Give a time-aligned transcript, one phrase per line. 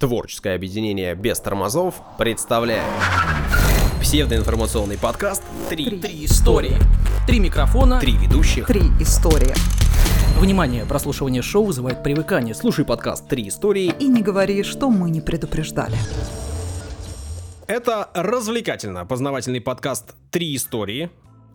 [0.00, 2.86] Творческое объединение без тормозов представляет
[4.00, 6.78] псевдоинформационный подкаст «Три, Три истории.
[7.26, 8.00] Три микрофона.
[8.00, 8.66] Три ведущих».
[8.66, 9.52] Три истории.
[10.38, 12.54] Внимание, прослушивание шоу вызывает привыкание.
[12.54, 13.94] Слушай подкаст «Три истории».
[14.00, 15.98] И не говори, что мы не предупреждали.
[17.66, 21.10] Это развлекательно-познавательный подкаст «Три истории».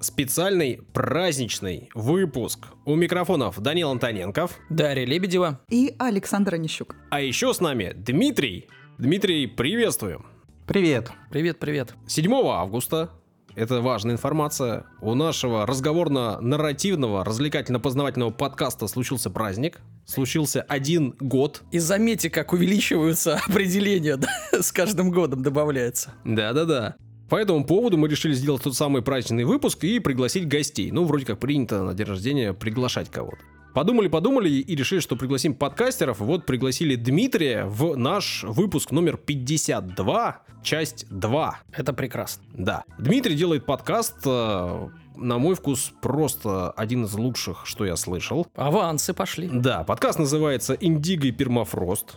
[0.06, 2.68] Специальный праздничный выпуск.
[2.86, 4.60] У микрофонов Данил Антоненков.
[4.70, 5.62] Дарья Лебедева.
[5.68, 6.96] И Александр Онищук.
[7.10, 8.68] А еще с нами Дмитрий.
[9.00, 10.27] Дмитрий, приветствуем.
[10.68, 11.10] Привет.
[11.32, 11.96] Привет, привет.
[12.05, 13.10] 7 августа
[13.55, 14.86] это важная информация.
[15.02, 19.80] У нашего разговорно-нарративного, развлекательно-познавательного подкаста случился праздник.
[20.05, 21.63] Случился один год.
[21.72, 26.13] И заметьте, как увеличиваются определения, да, с каждым годом добавляется.
[26.26, 26.96] Да-да-да.
[27.29, 30.91] По этому поводу мы решили сделать тот самый праздничный выпуск и пригласить гостей.
[30.91, 33.38] Ну, вроде как принято на день рождения приглашать кого-то.
[33.73, 36.20] Подумали, подумали и решили, что пригласим подкастеров.
[36.20, 41.59] Вот пригласили Дмитрия в наш выпуск номер 52, часть 2.
[41.73, 42.43] Это прекрасно.
[42.54, 42.84] Да.
[42.98, 48.48] Дмитрий делает подкаст, э, на мой вкус, просто один из лучших, что я слышал.
[48.55, 49.49] Авансы пошли.
[49.51, 52.15] Да, подкаст называется «Индиго и пермафрост».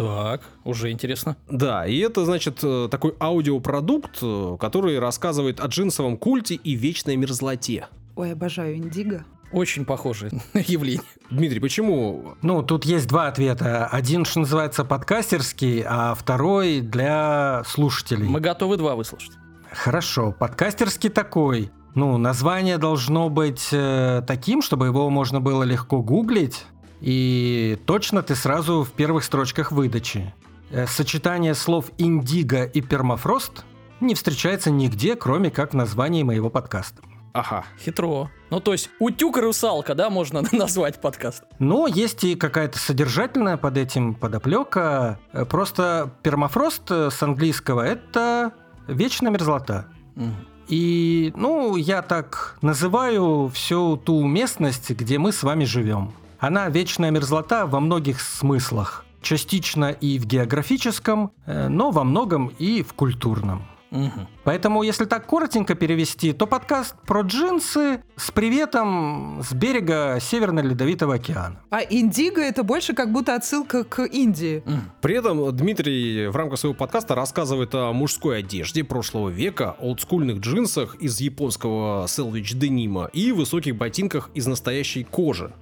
[0.00, 1.36] Так, уже интересно.
[1.46, 7.16] Да, и это, значит, э, такой аудиопродукт, э, который рассказывает о джинсовом культе и вечной
[7.16, 7.86] мерзлоте.
[8.16, 9.26] Ой, обожаю индиго.
[9.52, 11.02] Очень похожее явление.
[11.28, 12.34] Дмитрий, почему?
[12.40, 13.88] Ну, тут есть два ответа.
[13.88, 18.26] Один, что называется, подкастерский, а второй для слушателей.
[18.26, 19.32] Мы готовы два выслушать.
[19.70, 21.70] Хорошо, подкастерский такой.
[21.94, 26.64] Ну, название должно быть э, таким, чтобы его можно было легко гуглить,
[27.00, 30.34] и точно ты сразу в первых строчках выдачи.
[30.70, 33.64] Э, сочетание слов «индиго» и «пермафрост»
[34.00, 37.02] не встречается нигде, кроме как в названии моего подкаста.
[37.32, 37.64] Ага.
[37.78, 38.30] Хитро.
[38.50, 41.44] Ну, то есть, утюг и русалка, да, можно назвать подкаст.
[41.58, 45.18] Но есть и какая-то содержательная под этим подоплека.
[45.32, 48.52] Э, Просто пермафрост э, с английского– это
[48.86, 49.86] вечная мерзлота.
[50.16, 50.34] Мгм.
[50.68, 56.12] И, ну, я так называю всю ту местность, где мы с вами живем.
[56.40, 59.04] Она вечная мерзлота во многих смыслах.
[59.20, 63.62] Частично и в географическом, э, но во многом и в культурном.
[63.90, 64.28] Мгм.
[64.44, 71.60] Поэтому, если так коротенько перевести, то подкаст про джинсы с приветом с берега Северно-Ледовитого океана.
[71.70, 74.62] А индиго это больше как будто отсылка к Индии.
[75.02, 80.94] При этом Дмитрий в рамках своего подкаста рассказывает о мужской одежде прошлого века, олдскульных джинсах
[80.94, 85.52] из японского селвич денима и высоких ботинках из настоящей кожи.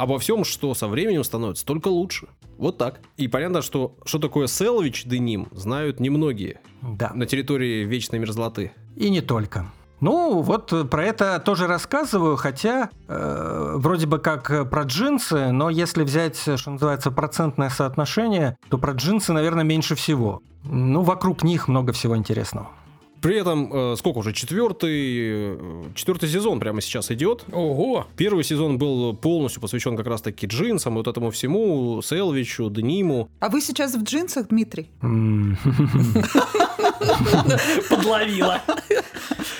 [0.00, 2.26] Обо всем, что со временем становится только лучше.
[2.56, 3.00] Вот так.
[3.18, 7.10] И понятно, что что такое селвич деним, знают немногие Да.
[7.14, 8.72] на территории вечной мерзлоты.
[8.96, 9.66] И не только.
[10.00, 15.68] Ну, вот э, про это тоже рассказываю, хотя э, вроде бы как про джинсы, но
[15.68, 20.40] если взять, что называется, процентное соотношение, то про джинсы, наверное, меньше всего.
[20.64, 22.70] Ну, вокруг них много всего интересного.
[23.20, 27.44] При этом, э, сколько уже, четвертый, э, четвертый сезон прямо сейчас идет.
[27.52, 28.06] Ого!
[28.16, 33.28] Первый сезон был полностью посвящен как раз-таки джинсам, вот этому всему, селвичу, дениму.
[33.40, 34.90] А вы сейчас в джинсах, Дмитрий?
[37.90, 38.62] Подловила.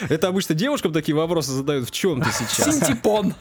[0.09, 2.79] Это обычно девушкам такие вопросы задают, в чем ты сейчас?
[2.79, 3.35] Синтепон.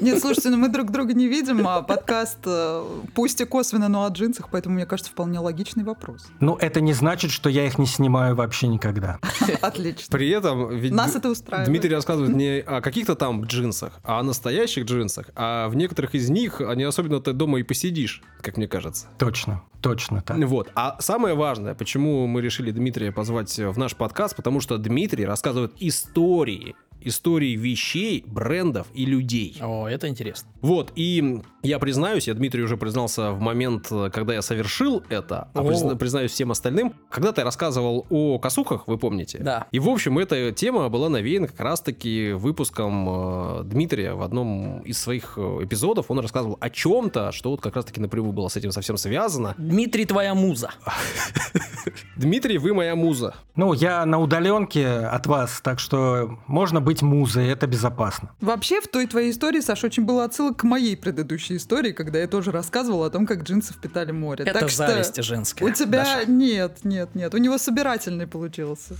[0.00, 2.84] Нет, слушайте, ну мы друг друга не видим, а подкаст э,
[3.14, 6.26] пусть и косвенно, но о джинсах, поэтому, мне кажется, вполне логичный вопрос.
[6.40, 9.18] Ну, это не значит, что я их не снимаю вообще никогда.
[9.60, 10.06] Отлично.
[10.10, 11.68] При этом ведь Нас это устраивает.
[11.68, 15.26] Дмитрий рассказывает не о каких-то там джинсах, а о настоящих джинсах.
[15.36, 19.06] А в некоторых из них не особенно ты дома и посидишь, как мне кажется.
[19.18, 20.38] Точно, точно так.
[20.38, 20.70] Вот.
[20.74, 25.72] А самое важное, почему мы решили Дмитрия позвать в наш подкаст, потому что Дмитрий рассказывает
[25.78, 26.74] истории.
[27.02, 29.56] Истории вещей, брендов и людей.
[29.60, 30.48] О, это интересно.
[30.60, 35.48] Вот, и я признаюсь, я Дмитрий уже признался в момент, э, когда я совершил это,
[35.54, 39.38] а призна- признаюсь всем остальным, когда-то я рассказывал о косухах, вы помните?
[39.38, 39.66] Да.
[39.70, 44.98] И, в общем, эта тема была навеяна как раз-таки выпуском э, Дмитрия в одном из
[45.00, 46.10] своих э, эпизодов.
[46.10, 49.54] Он рассказывал о чем-то, что вот как раз-таки напрямую было с этим совсем связано.
[49.58, 50.70] Дмитрий, твоя муза.
[52.16, 53.34] Дмитрий, вы моя муза.
[53.56, 58.30] Ну, я на удаленке от вас, так что можно быть музой, это безопасно.
[58.40, 62.26] Вообще, в той твоей истории, Саша, очень было отсылок к моей предыдущей истории, когда я
[62.26, 64.44] тоже рассказывала о том, как джинсы впитали море.
[64.44, 65.64] Это так что зависть женская.
[65.64, 66.30] у тебя Даша.
[66.30, 67.34] нет, нет, нет.
[67.34, 68.96] У него собирательный получился.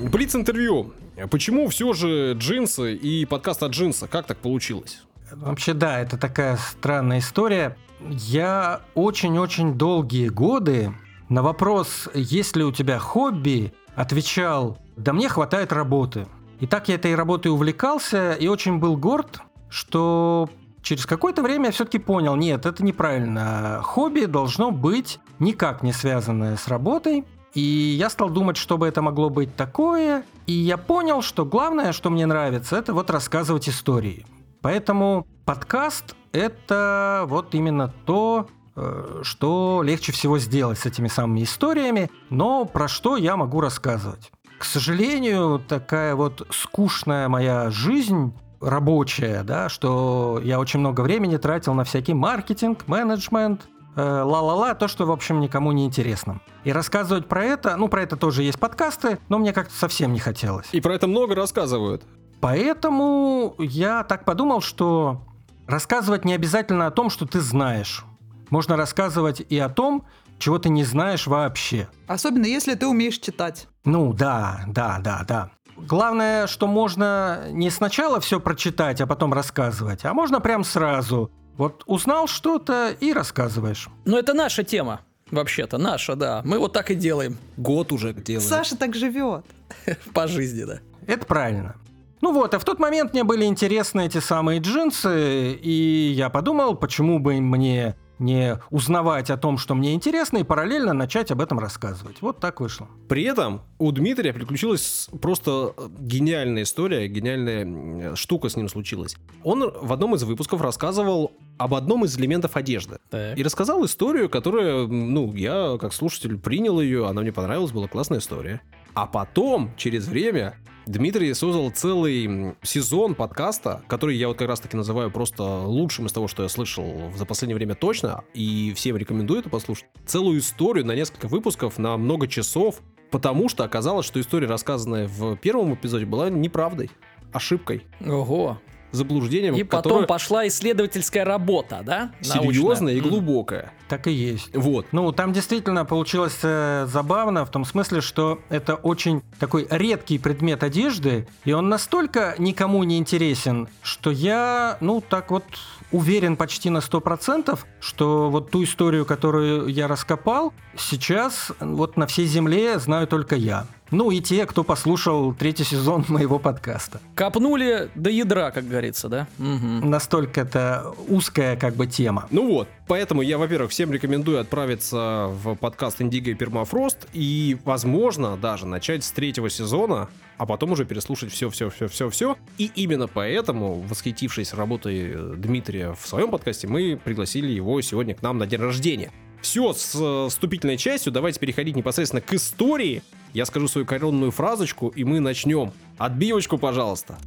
[0.00, 0.94] Блиц интервью.
[1.30, 4.08] Почему все же джинсы и подкаст о джинсах?
[4.10, 5.02] Как так получилось?
[5.32, 7.76] Вообще, да, это такая странная история.
[8.00, 10.94] Я очень-очень долгие годы
[11.28, 16.26] на вопрос, есть ли у тебя хобби, отвечал, да мне хватает работы.
[16.60, 20.48] И так я этой работой увлекался и очень был горд, что
[20.82, 23.80] через какое-то время я все-таки понял, нет, это неправильно.
[23.82, 27.24] Хобби должно быть никак не связанное с работой.
[27.54, 30.24] И я стал думать, что бы это могло быть такое.
[30.46, 34.26] И я понял, что главное, что мне нравится, это вот рассказывать истории.
[34.60, 42.10] Поэтому подкаст– это вот именно то, э, что легче всего сделать с этими самыми историями,
[42.28, 44.30] но про что я могу рассказывать.
[44.58, 51.74] К сожалению, такая вот скучная моя жизнь рабочая, да, что я очень много времени тратил
[51.74, 56.40] на всякий маркетинг, менеджмент, э, ла-ла-ла, то, что, в общем, никому не интересно.
[56.64, 60.18] И рассказывать про это, ну, про это тоже есть подкасты, но мне как-то совсем не
[60.18, 60.68] хотелось.
[60.72, 62.02] И про это много рассказывают.
[62.40, 65.22] Поэтому я так подумал, что
[65.66, 68.04] рассказывать не обязательно о том, что ты знаешь.
[68.50, 70.04] Можно рассказывать и о том,
[70.38, 71.88] чего ты не знаешь вообще.
[72.06, 73.66] Особенно если ты умеешь читать.
[73.84, 75.50] Ну да, да, да, да.
[75.86, 81.30] Главное, что можно не сначала все прочитать, а потом рассказывать, а можно прям сразу.
[81.56, 83.88] Вот узнал что-то и рассказываешь.
[84.04, 85.00] Но это наша тема.
[85.30, 86.42] Вообще-то наша, да.
[86.44, 88.48] Мы вот так и делаем Год уже делаем.
[88.48, 89.44] Саша так живет.
[90.14, 90.78] по жизни, да.
[91.06, 91.76] Это правильно.
[92.20, 96.74] Ну вот, а в тот момент мне были интересны эти самые джинсы, и я подумал,
[96.74, 101.58] почему бы мне не узнавать о том, что мне интересно, и параллельно начать об этом
[101.58, 102.20] рассказывать.
[102.20, 102.88] Вот так вышло.
[103.08, 109.16] При этом у Дмитрия приключилась просто гениальная история, гениальная штука с ним случилась.
[109.44, 112.98] Он в одном из выпусков рассказывал об одном из элементов одежды.
[113.10, 113.36] Так.
[113.36, 118.18] И рассказал историю, которая, ну, я как слушатель принял ее, она мне понравилась, была классная
[118.18, 118.60] история.
[118.94, 120.56] А потом, через время,
[120.88, 126.12] Дмитрий создал целый сезон подкаста, который я вот как раз таки называю просто лучшим из
[126.12, 129.84] того, что я слышал за последнее время точно, и всем рекомендую это послушать.
[130.06, 132.80] Целую историю на несколько выпусков, на много часов,
[133.10, 136.90] потому что оказалось, что история, рассказанная в первом эпизоде, была неправдой,
[137.34, 138.58] ошибкой, Ого.
[138.92, 142.12] Заблуждением, И потом которое пошла исследовательская работа, да?
[142.20, 143.72] серьезная и глубокая.
[143.88, 144.54] Так и есть.
[144.54, 144.86] Вот.
[144.92, 150.62] Ну, там действительно получилось э, забавно в том смысле, что это очень такой редкий предмет
[150.62, 155.44] одежды, и он настолько никому не интересен, что я, ну, так вот
[155.90, 162.26] уверен почти на 100%, что вот ту историю, которую я раскопал, сейчас вот на всей
[162.26, 163.66] земле знаю только я.
[163.90, 167.00] Ну и те, кто послушал третий сезон моего подкаста.
[167.14, 169.26] Копнули до ядра, как говорится, да?
[169.38, 169.88] Мгм.
[169.88, 172.26] Настолько это узкая как бы тема.
[172.30, 178.36] Ну вот, поэтому я, во-первых, всем рекомендую отправиться в подкаст Индиго и Пермафрост и, возможно,
[178.36, 182.36] даже начать с третьего сезона, а потом уже переслушать все-все-все-все-все.
[182.58, 188.22] И именно поэтому, восхитившись работой э, Дмитрия в своем подкасте, мы пригласили его сегодня к
[188.22, 189.10] нам на день рождения.
[189.40, 193.02] Все с э, вступительной частью, давайте переходить непосредственно к истории.
[193.32, 195.72] Я скажу свою коронную фразочку, и мы начнем.
[195.98, 197.18] Отбивочку, пожалуйста.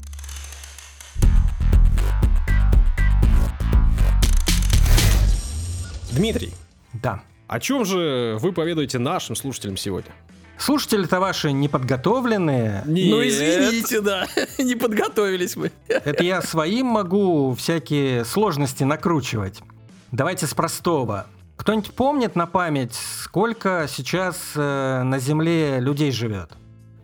[6.11, 6.53] Дмитрий,
[6.93, 7.21] Да.
[7.47, 10.11] о чем же вы поведаете нашим слушателям сегодня?
[10.57, 12.83] Слушатели-то ваши неподготовленные.
[12.85, 14.27] Ну, извините, да.
[14.59, 15.71] Не подготовились мы.
[15.87, 19.61] Это я своим могу всякие сложности накручивать.
[20.11, 21.25] Давайте с простого.
[21.61, 26.49] Кто-нибудь помнит на память, сколько сейчас э, на Земле людей живет?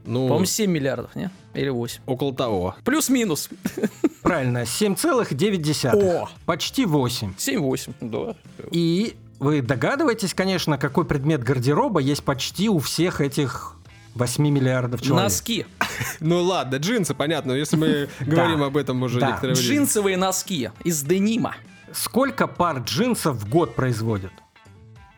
[0.04, 1.30] Ну, По-моему, 7 миллиардов, не?
[1.54, 2.02] Или 8.
[2.08, 2.76] около того.
[2.84, 3.50] Плюс-минус.
[4.24, 5.92] Правильно, 7,9.
[5.94, 6.28] О!
[6.48, 7.36] Почти 8.
[7.38, 8.36] 7-8, да.
[8.72, 13.76] И вы догадываетесь, конечно, какой предмет гардероба есть почти у всех этих
[14.16, 15.26] 8 миллиардов человек.
[15.26, 15.66] Носки.
[16.20, 19.28] Ну ладно, джинсы, понятно, если мы говорим об этом уже Да.
[19.28, 19.68] некоторое время.
[19.70, 21.56] Джинсовые носки из денима.
[21.94, 24.32] Сколько пар джинсов в год производят?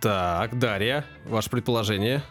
[0.01, 2.21] Так, Дарья, ваше предположение.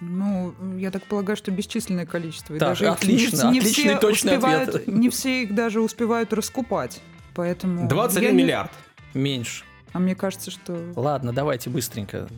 [0.00, 2.54] Ну, я так полагаю, что бесчисленное количество.
[2.54, 4.86] И Так, даже отлично, не, не отличный все точный успевают, ответ.
[4.88, 7.02] Не все их даже успевают раскупать.
[7.34, 7.86] Поэтому...
[7.86, 8.70] 21 я не- миллиард.
[9.12, 9.64] Меньше.
[9.92, 10.92] А мне кажется, что...
[10.96, 12.28] Ладно, давайте быстренько.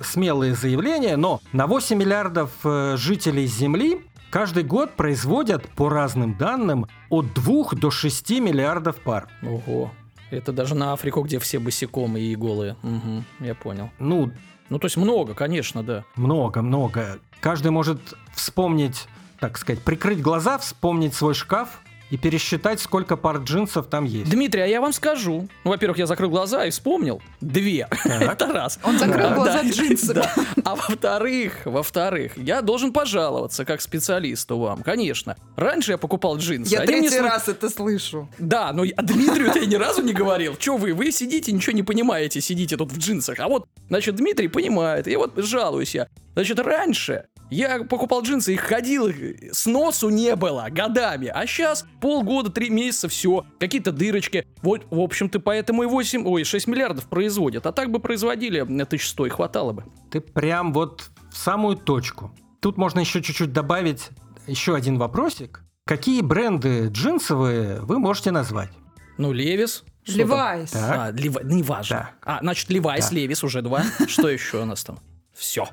[0.00, 6.86] смелые заявления, но на 8 миллиардов э, жителей Земли каждый год производят, по разным данным,
[7.08, 9.28] от 2 до 6 миллиардов пар.
[9.42, 9.90] Ого.
[10.30, 12.76] Это даже на Африку, где все босиком и голые.
[12.82, 13.90] Угу, я понял.
[13.98, 14.30] Ну,
[14.68, 16.04] Ну, то есть много, конечно, да.
[16.16, 17.18] много-много.
[17.40, 18.00] Каждый может
[18.34, 19.06] вспомнить,
[19.40, 24.30] так сказать, прикрыть глаза, вспомнить свой шкаф и пересчитать, сколько пар джинсов там есть.
[24.30, 25.48] Дмитрий, а я вам скажу.
[25.64, 27.20] Ну, во-первых, я закрыл глаза и вспомнил.
[27.40, 27.88] Две.
[28.04, 28.78] Это раз.
[28.82, 30.24] Он закрыл глаза джинсами.
[30.64, 35.36] А во-вторых, во-вторых, я должен пожаловаться как специалисту вам, конечно.
[35.56, 36.72] Раньше я покупал джинсы.
[36.72, 38.28] Я третий раз это слышу.
[38.38, 40.56] Да, но Дмитрию я ни разу не говорил.
[40.56, 43.38] Че вы, вы сидите, ничего не понимаете, сидите тут в джинсах.
[43.40, 46.08] А вот, значит, Дмитрий понимает, и вот жалуюсь я.
[46.34, 49.08] Значит, раньше Я покупал джинсы, их ходил,
[49.52, 51.28] с носу не было годами.
[51.28, 54.46] А сейчас полгода, три месяца, все, какие-то дырочки.
[54.62, 57.66] Вот, в общем-то, поэтому и 8, ой, 6 миллиардов производят.
[57.66, 59.84] А так бы производили э, 1100 и хватало бы.
[60.10, 62.30] Ты прям вот в самую точку.
[62.60, 64.08] Тут можно еще чуть-чуть добавить
[64.46, 65.62] еще один вопросик.
[65.86, 68.70] Какие бренды джинсовые вы можете назвать?
[69.16, 69.84] Ну, Левис.
[70.04, 70.18] что?
[70.18, 70.74] Левайс.
[70.74, 72.10] А, Лева- неважно.
[72.22, 73.16] А, значит, Левайс, Да.
[73.16, 73.84] Левис уже два.
[74.06, 74.98] Что еще у нас там?
[75.34, 75.66] Все.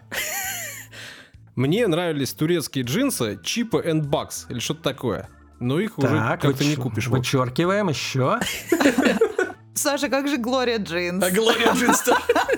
[1.56, 5.30] Мне нравились турецкие джинсы Чипа and Bucks или что-то такое.
[5.60, 7.08] Но их уже Так, как-то не выч- купишь.
[7.08, 7.40] в общем.
[7.40, 8.40] Вычеркиваем еще.
[9.74, 11.24] Саша, как же Глория Джинс?
[11.24, 12.04] А Глория Джинс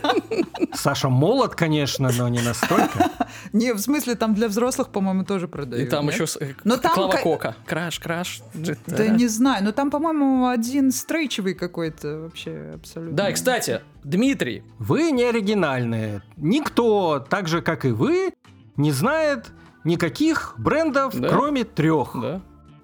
[0.74, 3.10] Саша молод, конечно, но не настолько.
[3.54, 5.86] Не, в смысле, там для взрослых, по-моему, тоже продают.
[5.88, 7.56] И там еще э, Но там Клава ка- Кока.
[7.66, 8.42] Краш, краш.
[8.86, 13.16] Да не знаю, но там, по-моему, один стрейчевый какой-то вообще абсолютно.
[13.18, 16.22] Да, и, кстати, Дмитрий, Вы не оригинальные.
[16.38, 18.32] Никто, так же как и вы,
[18.78, 19.52] не знает
[19.84, 21.30] никаких брендов, Да.
[21.30, 22.12] кроме трех.
[22.16, 22.42] да?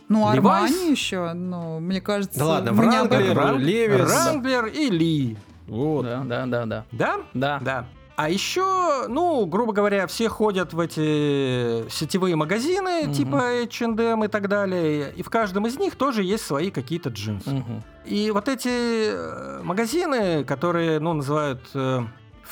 [0.09, 0.38] Ну, Levi's?
[0.38, 2.38] Армани еще, ну, мне кажется...
[2.38, 4.12] Да ладно, не об Левис.
[4.13, 5.38] Ранглер и Ли.
[5.67, 6.03] Вот.
[6.03, 6.85] Да, да, да, да.
[6.91, 7.15] Да?
[7.33, 7.59] Да.
[7.63, 7.85] Да.
[8.15, 13.13] А еще, ну, грубо говоря, все ходят в эти сетевые магазины, Мгм.
[13.13, 17.50] типа H&M и так далее, и в каждом из них тоже есть свои какие-то джинсы.
[17.50, 17.83] Мгм.
[18.05, 22.01] И вот эти э, магазины, которые, ну, называют э,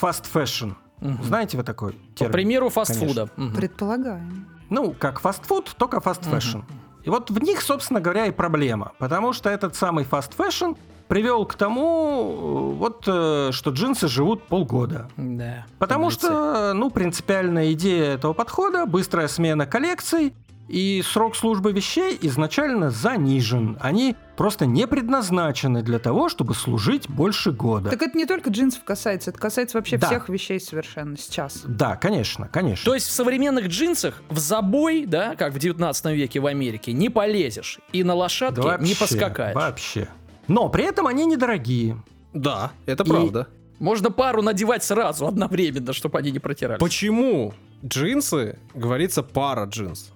[0.01, 1.23] fast fashion, Мгм.
[1.23, 2.31] знаете вы такой По термин?
[2.31, 3.27] примеру фастфуда.
[3.35, 3.55] Мгм.
[3.55, 4.47] Предполагаем.
[4.69, 6.37] Ну, как фастфуд, только fast Мгм.
[6.37, 6.63] fashion.
[7.03, 8.91] И вот в них, собственно говоря, и проблема.
[8.99, 10.77] Потому что этот самый fast fashion
[11.07, 15.09] привел к тому, э, вот, э, что джинсы живут полгода.
[15.17, 15.65] Да.
[15.79, 20.33] Потому что, ну, принципиальная идея этого подхода– быстрая смена коллекций,
[20.71, 23.77] и срок службы вещей изначально занижен.
[23.81, 27.89] Они просто не предназначены для того, чтобы служить больше года.
[27.89, 30.07] Так это не только джинсов касается, это касается вообще Да.
[30.07, 31.61] всех вещей совершенно сейчас.
[31.65, 32.85] Да, конечно, конечно.
[32.85, 37.09] То есть в современных джинсах в забой, да, как в 19 веке в Америке, не
[37.09, 37.79] полезешь.
[37.91, 39.55] И на лошадке Да не вообще, поскакаешь.
[39.55, 40.07] Вообще.
[40.47, 42.01] Но при этом они недорогие.
[42.33, 43.47] Да, это И- правда.
[43.79, 46.79] Можно пару надевать сразу, одновременно, чтобы они не протирались.
[46.79, 50.11] Почему джинсы, говорится, пара джинс?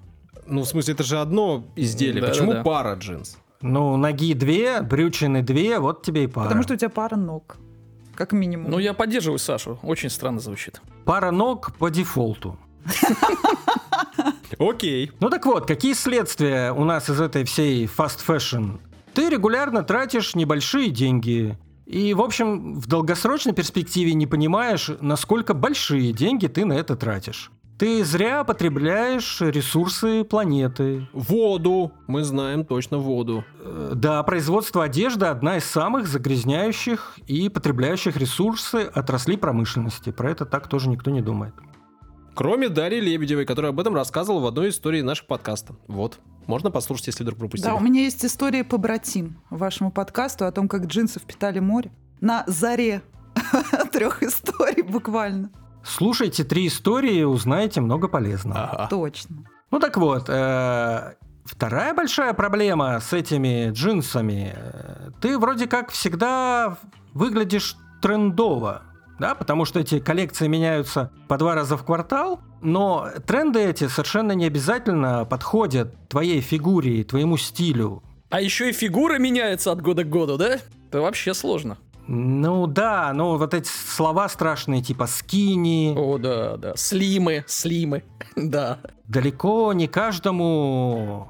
[0.47, 2.21] Ну, в смысле, это же одно изделие.
[2.21, 2.63] Да, Почему да, да.
[2.63, 3.37] пара джинс?
[3.61, 6.45] Ну, ноги две, брючины две, вот тебе и пара.
[6.45, 7.57] Потому что у тебя пара ног.
[8.15, 8.71] Как минимум.
[8.71, 9.79] Ну, я поддерживаю Сашу.
[9.83, 10.81] Очень странно звучит.
[11.03, 12.57] Пара ног по дефолту.
[14.59, 15.11] Окей.
[15.19, 18.79] Ну так вот, какие следствия у нас из этой всей fast fashion?
[19.13, 21.57] Ты регулярно тратишь небольшие деньги.
[21.85, 27.51] И, в общем, в долгосрочной перспективе не понимаешь, насколько большие деньги ты на это тратишь.
[27.77, 31.09] Ты зря потребляешь ресурсы планеты.
[31.11, 31.91] Воду.
[32.07, 33.43] Мы знаем точно воду.
[33.59, 40.11] Э, Да, производство одежды одна из самых загрязняющих и потребляющих ресурсы отраслей промышленности.
[40.11, 41.53] Про это так тоже никто не думает.
[42.33, 45.75] Кроме Дарьи Лебедевой, которая об этом рассказывала в одной истории нашего подкаста.
[45.87, 46.19] Вот.
[46.47, 47.69] Можно послушать, если вдруг пропустили.
[47.69, 51.91] Да, у меня есть история по братим вашему подкасту о том, как джинсы впитали море.
[52.21, 53.01] На заре
[53.91, 55.49] трех историй буквально.
[55.85, 58.63] Слушайте три истории, узнаете много полезного.
[58.63, 58.87] Ага.
[58.89, 59.45] Точно.
[59.71, 61.13] Ну так вот, э,
[61.45, 64.55] вторая большая проблема с этими джинсами.
[65.21, 66.77] Ты вроде как всегда
[67.13, 68.81] выглядишь трендово.
[69.17, 74.33] Да, потому что эти коллекции меняются по два раза в квартал, но тренды эти совершенно
[74.33, 78.03] не обязательно подходят твоей фигуре и твоему стилю.
[78.29, 80.57] А еще и фигура меняется от года к году, да?
[80.89, 81.77] Это вообще сложно.
[82.07, 86.73] Ну да, ну вот эти слова страшные, типа скини, О, да, да.
[86.75, 88.03] Слимы, слимы.
[88.35, 88.79] Да.
[89.07, 91.29] далеко не каждому,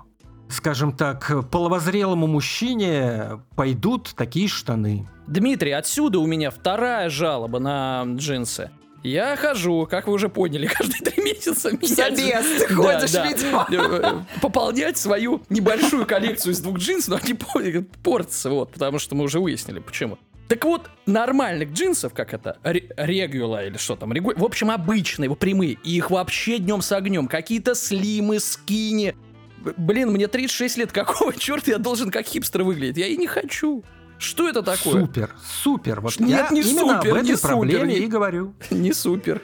[0.50, 5.08] скажем так, половозрелому мужчине пойдут такие штаны.
[5.27, 8.70] Дмитрий, отсюда у меня вторая жалоба на джинсы.
[9.03, 11.89] Я хожу, как вы уже поняли, каждые три месяца менять...
[11.96, 13.27] собес ты Да, ходишь, да.
[13.27, 13.67] видимо.
[13.72, 19.13] Э, Пополнять свою небольшую коллекцию из двух джинсов, но они по- портятся, вот, потому что
[19.15, 20.17] мы уже выяснили, почему.
[20.47, 25.35] Так вот, нормальных джинсов, как это, ре- регула или что там, регу- в общем, обычные,
[25.35, 29.15] прямые, их вообще днем с огнем, какие-то слимы, скини.
[29.77, 32.97] Блин, мне 36 лет, какого черта я должен как хипстер выглядеть?
[32.97, 33.83] Я и не хочу.
[34.19, 35.01] Что это такое?
[35.01, 35.99] Супер, супер.
[35.99, 38.53] Вот Нет, я не именно супер, об этой не супер, проблеме не- и говорю.
[38.69, 39.41] Не супер.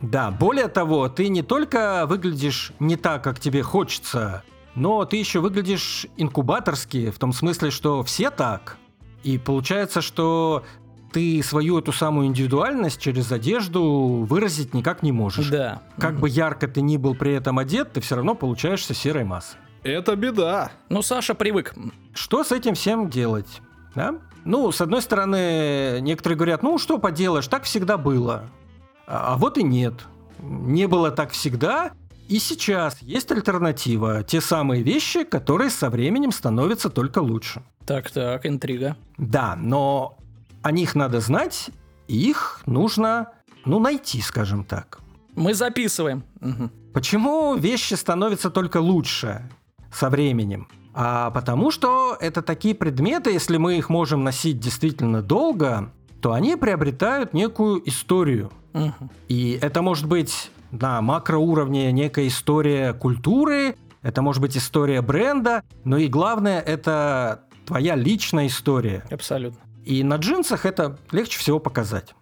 [0.00, 4.42] Да, более того, ты не только выглядишь не так, как тебе хочется,
[4.74, 8.78] но ты еще выглядишь инкубаторски, в том смысле, что все так.
[9.22, 10.64] И получается, что
[11.12, 15.48] ты свою эту самую индивидуальность через одежду выразить никак не можешь.
[15.48, 15.82] Да.
[15.98, 19.58] Как бы ярко ты ни был при этом одет, ты все равно получаешься серой массой.
[19.82, 20.72] Это беда.
[20.88, 21.74] Ну, Саша привык.
[22.14, 23.60] Что с этим всем делать?
[23.94, 24.14] Да?
[24.44, 28.44] Ну, с одной стороны, некоторые говорят, ну, что поделаешь, так всегда было.
[29.06, 29.94] А, а вот и нет.
[30.40, 31.92] Не было так всегда,
[32.28, 34.22] И сейчас есть альтернатива.
[34.22, 37.62] Те самые вещи, которые со временем становятся только лучше.
[37.84, 38.96] Так-так, интрига.
[39.18, 40.16] Да, но
[40.62, 41.70] о них надо знать,
[42.08, 43.32] и их нужно,
[43.64, 45.00] ну, найти, скажем так.
[45.34, 46.24] Мы записываем.
[46.40, 46.70] Мгм.
[46.92, 49.48] Почему вещи становятся только лучше
[49.92, 50.68] со временем?
[50.94, 56.56] А потому что это такие предметы, если мы их можем носить действительно долго, то они
[56.56, 58.52] приобретают некую историю.
[58.74, 59.10] Мгм.
[59.28, 65.96] И это может быть на макроуровне некая история культуры, это может быть история бренда, но
[65.96, 69.04] и главное это твоя личная история.
[69.10, 69.60] Абсолютно.
[69.84, 72.14] И на джинсах это легче всего показать.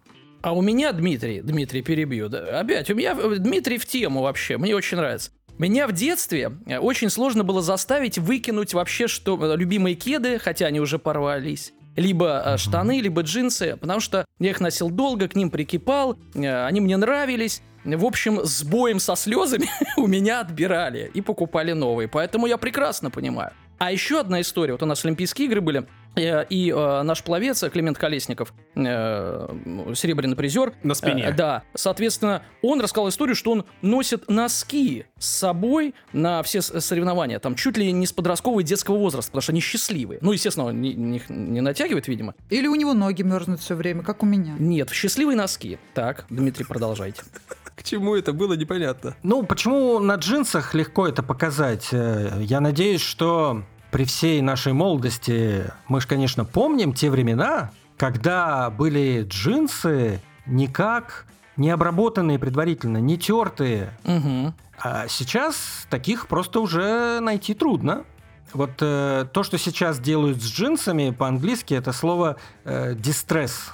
[0.42, 2.28] А у меня, Дмитрий, Дмитрий, перебью.
[2.28, 5.30] да, Опять, у меня, Дмитрий, в тему вообще, мне очень нравится.
[5.58, 10.64] Меня в детстве э, очень сложно было заставить выкинуть вообще что э, любимые кеды, хотя
[10.64, 11.74] они уже порвались.
[11.96, 16.80] Либо э, штаны, либо джинсы, потому что я их носил долго, к ним прикипал, они
[16.80, 17.60] мне нравились.
[17.84, 22.08] В общем, с боем со слезами у меня отбирали и покупали новые.
[22.08, 23.52] Поэтому я прекрасно понимаю.
[23.78, 24.72] А еще одна история.
[24.72, 29.48] Вот у нас Олимпийские игры были, э, и э, наш пловец э, Климент Колесников, э,
[29.94, 30.74] серебряный призер.
[30.82, 31.22] На спине.
[31.24, 31.62] э, да.
[31.74, 37.38] Соответственно, он рассказал историю, что он носит носки с собой на все соревнования.
[37.38, 40.18] Там чуть ли не с подросткового и детского возраста, потому что они счастливые.
[40.20, 42.34] Ну, естественно, он не, не- не натягивает, видимо.
[42.50, 44.56] Или у него ноги мерзнут все время, как у меня.
[44.58, 45.78] Нет, счастливые носки.
[45.94, 47.22] Так, Дмитрий, продолжайте.
[47.80, 49.16] К чему это было, непонятно.
[49.22, 51.88] Ну, почему на джинсах легко это показать?
[51.92, 58.68] Э, Я надеюсь, что при всей нашей молодости мы же, конечно, помним те времена, когда
[58.68, 61.24] были джинсы никак
[61.56, 63.94] не обработанные предварительно, не тертые.
[64.04, 64.52] Угу.
[64.82, 68.04] А сейчас таких просто уже найти трудно.
[68.52, 73.70] Вот э, то, что сейчас делают с джинсами, по-английски это слово э, distress.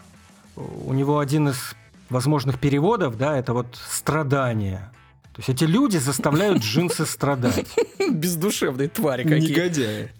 [0.54, 1.75] У него один из
[2.08, 4.90] возможных переводов, да, это вот страдание.
[5.32, 7.66] То есть эти люди заставляют джинсы страдать.
[8.10, 9.50] Бездушевные твари какие.
[9.50, 10.12] Негодяи.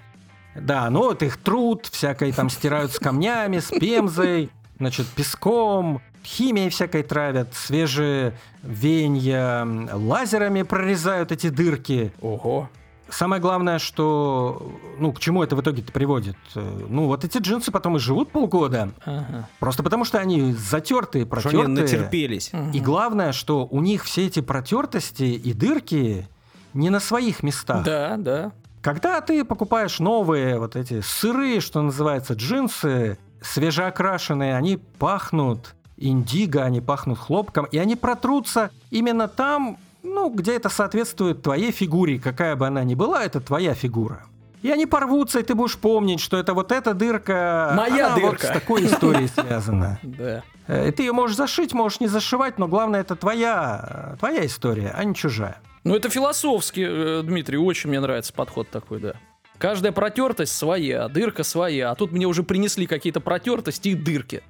[0.55, 6.71] Да, ну вот их труд, всякой там стирают с камнями, с пемзой, значит, песком, химией
[6.71, 12.13] всякой травят, свежие веяния лазерами прорезают эти дырки.
[12.21, 12.69] Ого.
[13.09, 16.37] Самое главное, что, ну, к чему это в итоге приводит?
[16.55, 19.49] Э, Ну, вот эти джинсы потом и живут полгода, Ага.
[19.61, 21.69] просто потому что они затертые, Что они протертые.
[21.69, 22.51] натерпелись.
[22.75, 26.27] И главное, что у них все эти протертости и дырки
[26.75, 27.85] не на своих местах.
[27.85, 28.53] Да, да.
[28.83, 36.81] Когда ты покупаешь новые вот эти сырые, что называется, джинсы, свежеокрашенные, они пахнут индиго, они
[36.81, 42.67] пахнут хлопком, и они протрутся именно там, ну, где это соответствует твоей фигуре, какая бы
[42.67, 44.25] она ни была, это твоя фигура.
[44.63, 48.31] И они порвутся, и ты будешь помнить, что это вот эта дырка, Моя она вот
[48.33, 48.47] дырка.
[48.47, 49.99] с такой историей связана.
[50.03, 50.43] Да.
[50.67, 55.05] Э, Ты ее можешь зашить, можешь не зашивать, но главное, это твоя, твоя история, а
[55.05, 55.59] не чужая.
[55.85, 59.13] Ну, это философски, э, Дмитрий, очень мне нравится подход такой, да.
[59.59, 61.91] Каждая протертость своя, дырка своя.
[61.91, 64.43] А тут мне уже принесли какие-то протертости и дырки.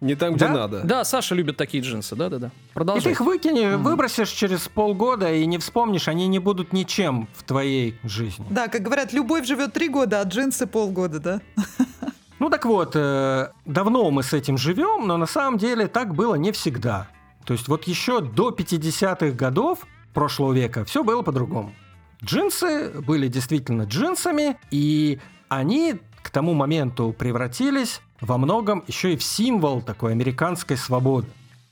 [0.00, 0.52] Не там, где Да?
[0.52, 0.82] надо.
[0.82, 2.48] Да, Саша любит такие джинсы, да-да-да.
[2.48, 3.12] И ты Продолжай.
[3.12, 8.44] их выкинешь, выбросишь через полгода и не вспомнишь, они не будут ничем в твоей жизни.
[8.50, 11.40] Да, как говорят, любовь живет три года, а джинсы полгода, да?
[12.40, 16.34] Ну так вот, э, давно мы с этим живем, но на самом деле так было
[16.34, 17.08] не всегда.
[17.46, 21.72] То есть вот еще до 50-х годов прошлого века все было по-другому.
[22.22, 29.22] Джинсы были действительно джинсами, и они к тому моменту превратились во многом еще и в
[29.22, 31.28] символ такой американской свободы,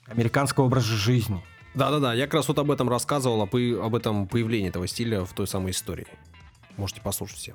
[0.07, 1.43] американского образа жизни.
[1.75, 5.47] Да-да-да, я как раз вот об этом рассказывал, об, этом появлении этого стиля в той
[5.47, 6.07] самой истории.
[6.77, 7.55] Можете послушать все.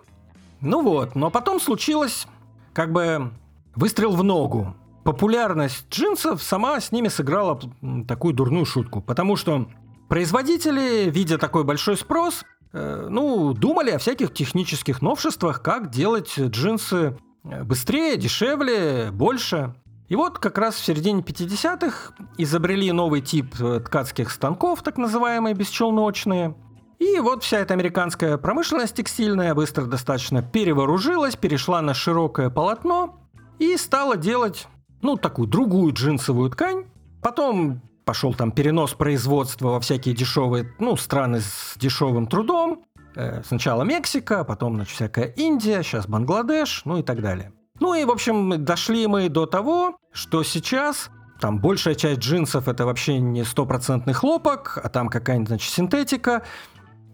[0.60, 2.26] Ну вот, но потом случилось
[2.74, 3.32] как бы
[3.76, 4.76] выстрел в ногу.
[5.04, 7.60] Популярность джинсов сама с ними сыграла
[8.08, 9.70] такую дурную шутку, потому что
[10.08, 17.64] производители, видя такой большой спрос, ну, думали о всяких технических новшествах, как делать джинсы э,
[17.64, 19.74] быстрее, дешевле, больше.
[20.10, 25.54] И вот как раз в середине 50-х изобрели новый тип э, ткацких станков, так называемые
[25.54, 26.56] бесчелночные.
[27.00, 33.20] И вот вся эта американская промышленность текстильная быстро достаточно перевооружилась, перешла на широкое полотно
[33.60, 34.68] и стала делать,
[35.02, 36.86] ну, такую другую джинсовую ткань.
[37.22, 42.86] Потом пошел там перенос производства во всякие дешевые, ну, страны с дешевым трудом.
[43.16, 47.52] Э, Сначала Мексика, потом, значит, всякая Индия, сейчас Бангладеш, ну и так далее.
[47.82, 51.10] Ну и, в общем, дошли мы до того, что сейчас
[51.42, 56.44] там большая часть джинсов это вообще не стопроцентный хлопок, а там какая-нибудь, значит, синтетика.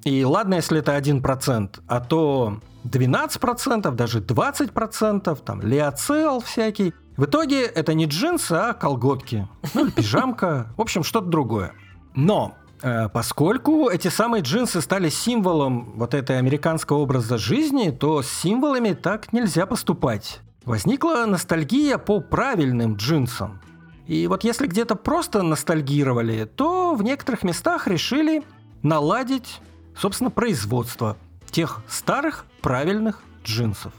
[0.05, 6.93] И ладно, если это 1%, а то 12%, даже 20%, там лиоцел всякий.
[7.17, 9.47] В итоге это не джинсы, а колготки.
[9.73, 10.73] Ну или пижамка.
[10.77, 11.73] В общем, что-то другое.
[12.15, 18.27] Но Э, поскольку эти самые джинсы стали символом вот этой американского образа жизни, то с
[18.29, 20.41] символами так нельзя поступать.
[20.65, 23.61] Возникла ностальгия по правильным джинсам.
[24.05, 28.43] И вот если где-то просто ностальгировали, то в некоторых местах решили
[28.81, 29.61] наладить,
[29.97, 31.15] собственно, производство
[31.49, 33.93] тех старых правильных джинсов.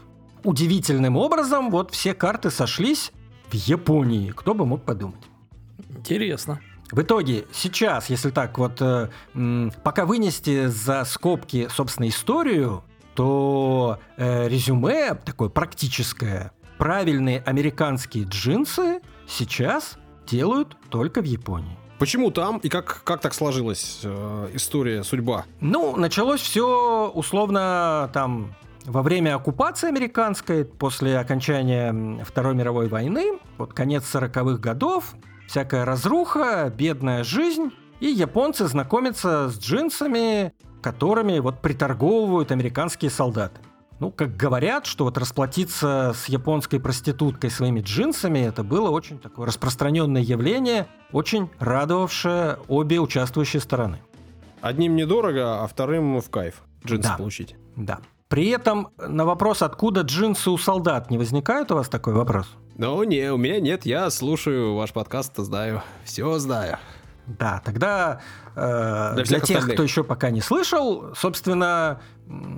[0.45, 3.11] Удивительным образом вот все карты сошлись
[3.49, 4.29] в Японии.
[4.29, 5.23] Кто бы мог подумать.
[5.89, 6.59] Интересно.
[6.91, 9.09] В итоге, сейчас, если так вот, э,
[9.83, 12.83] пока вынести за скобки, собственно, историю,
[13.15, 16.51] то э, резюме такое практическое.
[16.77, 21.75] Правильные американские джинсы сейчас делают только в Японии.
[21.97, 25.45] Почему там и как, как так сложилась э, история, судьба?
[25.59, 28.53] Ну, началось все условно там
[28.85, 35.15] во время оккупации американской, после окончания Второй мировой войны, вот конец 40-х годов,
[35.47, 43.59] всякая разруха, бедная жизнь, и японцы знакомятся с джинсами, которыми вот приторговывают американские солдаты.
[43.99, 49.47] Ну, как говорят, что вот расплатиться с японской проституткой своими джинсами, это было очень такое
[49.47, 53.99] распространенное явление, очень радовавшее обе участвующие стороны.
[54.59, 57.15] Одним недорого, а вторым в кайф джинсы да.
[57.17, 57.55] получить.
[57.77, 57.99] Да.
[58.27, 62.47] При этом на вопрос, откуда джинсы у солдат, не возникает у вас такой вопрос?
[62.75, 66.79] Ну, не, у меня нет, я слушаю ваш подкаст, знаю, все знаю.
[67.27, 68.21] Да, тогда
[68.55, 69.73] э, для, для тех, остальных.
[69.75, 71.99] кто еще пока не слышал, собственно,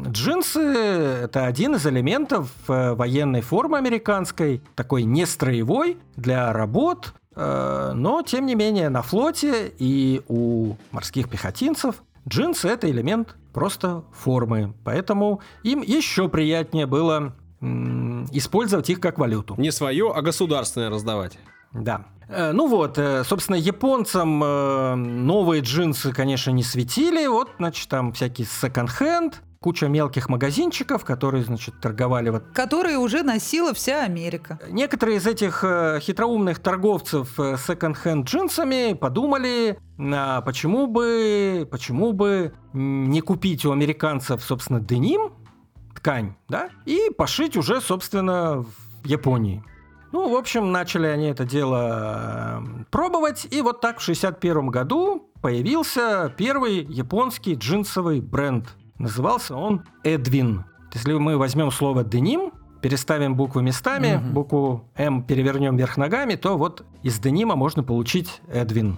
[0.07, 8.21] джинсы это один из элементов э, военной формы американской, такой нестроевой для работ, э, но
[8.23, 11.95] тем не менее на флоте и у морских пехотинцев
[12.27, 17.33] джинсы это элемент просто формы, поэтому им еще приятнее было
[18.31, 19.55] использовать их как валюту.
[19.57, 21.39] Не свое, а государственное раздавать.
[21.73, 22.05] Да.
[22.29, 27.25] Э, ну вот, э, собственно, японцам э, новые джинсы, конечно, не светили.
[27.25, 32.45] Вот, значит, там всякий секонд-хенд, куча мелких магазинчиков, которые, значит, торговали вот...
[32.53, 34.57] Которые уже носила вся Америка.
[34.69, 43.65] Некоторые из этих хитроумных торговцев секонд-хенд джинсами подумали, а почему бы, почему бы не купить
[43.65, 45.33] у американцев, собственно, деним,
[45.93, 49.65] ткань, да, и пошить уже, собственно, в Японии.
[50.13, 55.29] Ну, в общем, начали они это дело э, пробовать, и вот так в 61 году
[55.41, 58.65] появился первый японский джинсовый бренд.
[58.99, 60.65] Назывался он Эдвин.
[60.93, 64.33] Если мы возьмем слово деним, переставим буквы местами, угу.
[64.33, 68.97] букву М перевернем вверх ногами, то вот из денима можно получить Эдвин.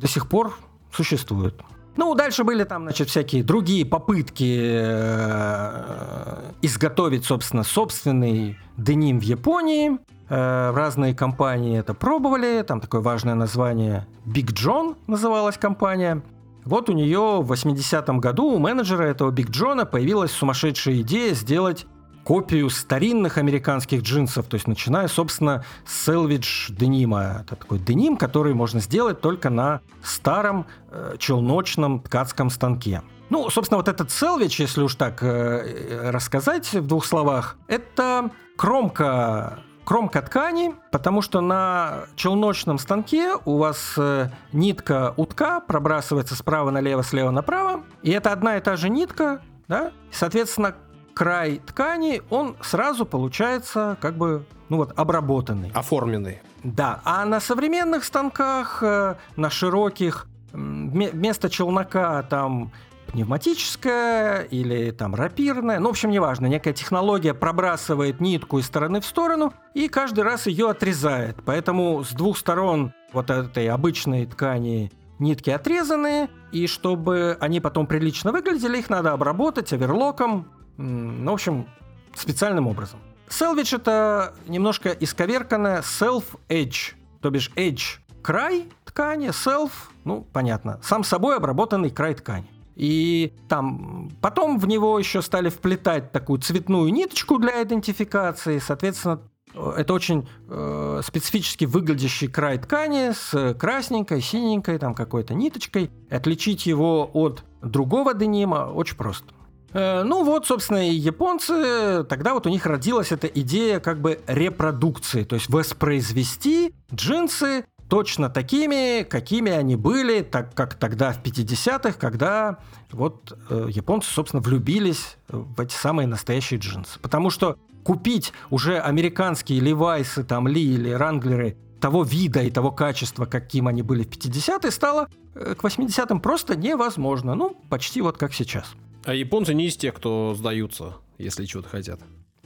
[0.00, 0.56] До сих пор
[0.92, 1.60] существует.
[1.96, 9.98] Ну, дальше были там, значит, всякие другие попытки э, изготовить, собственно, собственный деним в Японии.
[10.30, 12.62] Э, разные компании это пробовали.
[12.62, 16.22] Там такое важное название Big John называлась компания.
[16.64, 21.86] Вот у нее в 80-м году у менеджера этого Биг Джона появилась сумасшедшая идея сделать
[22.24, 27.42] копию старинных американских джинсов, то есть начиная, собственно, с Selvage денима.
[27.44, 33.02] Это такой деним, который можно сделать только на старом э, челночном ткацком станке.
[33.28, 39.58] Ну, собственно, вот этот селвич, если уж так э, рассказать в двух словах, это кромка
[39.84, 47.02] кромка ткани, потому что на челночном станке у вас э, нитка утка пробрасывается справа налево,
[47.02, 50.74] слева направо, и это одна и та же нитка, да, соответственно,
[51.14, 55.70] край ткани, он сразу получается как бы, ну вот, обработанный.
[55.74, 56.40] Оформленный.
[56.62, 62.72] Да, а на современных станках, э, на широких, вместо челнока там
[63.12, 69.06] пневматическая или там рапирная, ну, в общем, неважно, некая технология пробрасывает нитку из стороны в
[69.06, 71.36] сторону и каждый раз ее отрезает.
[71.44, 78.32] Поэтому с двух сторон вот этой обычной ткани нитки отрезаны, и чтобы они потом прилично
[78.32, 81.66] выглядели, их надо обработать оверлоком, ну, в общем,
[82.14, 82.98] специальным образом.
[83.28, 89.70] Selvage это немножко исковерканное self-edge, то бишь edge– край ткани, self,
[90.04, 92.46] ну, понятно, сам собой обработанный край ткани.
[92.76, 98.58] И там потом в него еще стали вплетать такую цветную ниточку для идентификации.
[98.58, 99.20] Соответственно,
[99.54, 105.90] это очень э, специфически выглядящий край ткани с красненькой, синенькой, там какой-то ниточкой.
[106.10, 109.26] Отличить его от другого денима очень просто.
[109.72, 114.20] Э, ну вот, собственно, и японцы, тогда вот у них родилась эта идея как бы
[114.26, 121.92] репродукции, то есть воспроизвести джинсы точно такими, какими они были, так как тогда в 50-х,
[121.98, 122.58] когда
[122.90, 126.98] вот э, японцы, собственно, влюбились в эти самые настоящие джинсы.
[127.00, 133.26] Потому что купить уже американские левайсы, там, Ли или Ранглеры того вида и того качества,
[133.26, 137.34] каким они были в 50-е, стало э, к 80-м просто невозможно.
[137.34, 138.72] Ну, почти вот как сейчас.
[139.04, 142.00] А японцы не из тех, кто сдаются, если чего-то хотят.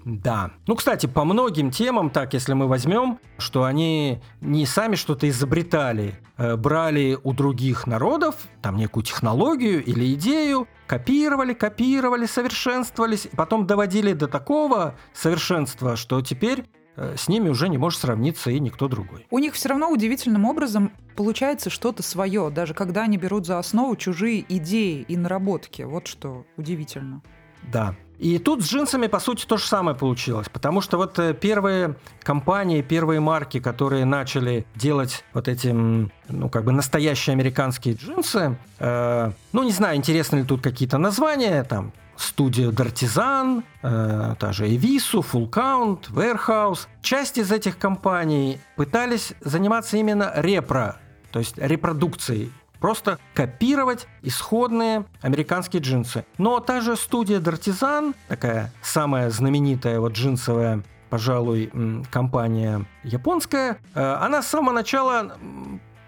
[0.07, 0.53] Да.
[0.69, 6.15] Ну, кстати, по многим темам, так, если мы возьмем, что они не сами что-то изобретали,
[6.37, 14.13] э, брали у других народов там некую технологию или идею, копировали, копировали, совершенствовались, потом доводили
[14.13, 19.27] до такого совершенства, что теперь э, с ними уже не может сравниться и никто другой.
[19.31, 23.97] У них все равно удивительным образом получается что-то свое, даже когда они берут за основу
[23.97, 25.83] чужие идеи и наработки.
[25.83, 27.23] Вот что удивительно.
[27.73, 27.97] Да.
[28.19, 30.49] И тут с джинсами, по сути, то же самое получилось.
[30.51, 36.65] Потому что вот э, первые компании, первые марки, которые начали делать вот эти, ну, как
[36.65, 42.71] бы настоящие американские джинсы, э, ну, не знаю, интересны ли тут какие-то названия, там, студия
[42.71, 46.87] Дартизан, э, та же Эвису, Full Count, Warehouse.
[47.03, 50.97] Часть из этих компаний пытались заниматься именно репро,
[51.33, 52.51] то есть репродукцией
[52.87, 56.25] Просто копировать исходные американские джинсы.
[56.39, 61.73] Но та же студия Дартизан, такая самая знаменитая вот джинсовая пожалуй,
[62.13, 65.37] компания японская, э, она с самого начала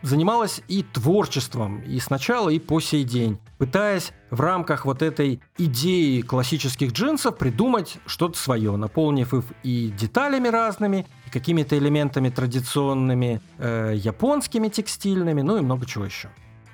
[0.02, 6.20] занималась и творчеством, и сначала, и по сей день, пытаясь в рамках вот этой идеи
[6.20, 13.94] классических джинсов придумать что-то свое, наполнив их и деталями разными, и какими-то элементами традиционными, э,
[13.96, 16.28] японскими текстильными, ну и много чего еще.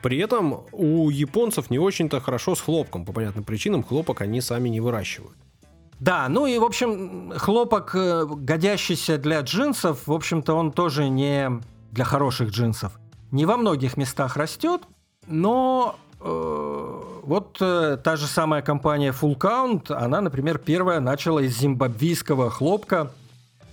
[0.04, 3.06] При этом у японцев не очень-то хорошо с хлопком.
[3.06, 5.34] По понятным причинам хлопок они сами не выращивают.
[5.98, 11.50] Да, ну и, в общем, хлопок, э, годящийся для джинсов, в общем-то, он тоже не
[11.90, 12.92] для хороших джинсов.
[13.30, 14.82] Не во многих местах растет,
[15.26, 21.56] но э, вот э, та же самая компания Full Count, она, например, первая начала из
[21.56, 23.10] зимбабвийского хлопка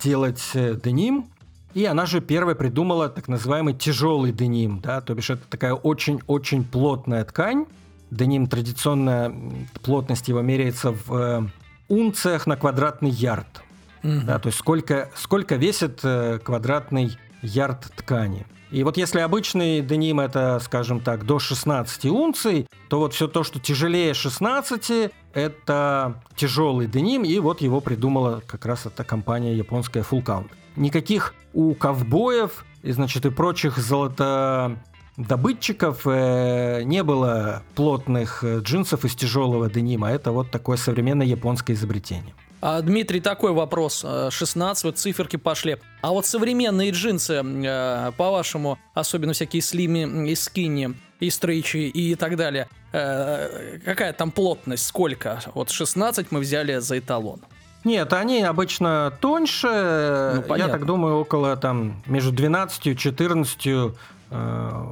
[0.02, 1.26] делать э, деним,
[1.74, 6.64] и она же первая придумала так называемый тяжелый деним, да, то бишь это такая очень-очень
[6.64, 7.66] плотная ткань.
[8.10, 9.34] Деним традиционная
[9.82, 11.42] плотность его меряется в э,
[11.88, 13.62] унциях на квадратный ярд.
[14.02, 14.20] Угу.
[14.26, 18.46] Да, то есть сколько, сколько весит э, квадратный ярд ткани.
[18.70, 23.44] И вот если обычный деним это, скажем так, до 16 унций, то вот все то,
[23.44, 30.02] что тяжелее 16, это тяжелый деним, и вот его придумала как раз эта компания японская
[30.02, 38.60] Full Count никаких у ковбоев и, значит, и прочих золотодобытчиков э, не было плотных э,
[38.60, 40.10] джинсов из тяжелого денима.
[40.10, 42.34] Это вот такое современное японское изобретение.
[42.60, 44.04] А, Дмитрий, такой вопрос.
[44.30, 45.78] 16, э, вот циферки пошли.
[46.00, 47.42] А вот современные джинсы,
[48.16, 55.40] по-вашему, особенно всякие слими и скини, и стрейчи и так далее, какая там плотность, сколько?
[55.54, 57.42] Вот 16 мы взяли за эталон.
[57.84, 63.90] Нет, они обычно тоньше, ну, я так думаю, около там между 12 и 14 э,